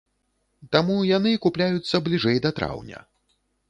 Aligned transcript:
Таму 0.75 0.95
яны 1.17 1.35
купляюцца 1.45 2.05
бліжэй 2.09 2.37
да 2.47 2.57
траўня. 2.61 3.09